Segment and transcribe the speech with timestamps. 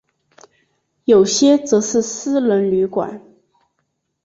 [1.05, 3.21] 有些则是私人旅馆。